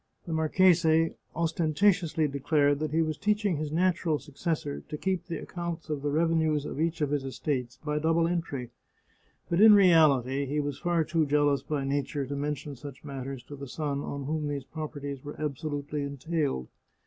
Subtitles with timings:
[0.25, 5.91] The marchese ostentatiously declared that he was teaching his natural successor to keep the accounts
[5.91, 8.71] of the revenues of each of his estates by double entry,
[9.47, 13.55] but in reality he was far too jealous by nature to mention such matters to
[13.55, 16.67] the son on whom these properties were absolutely entailed.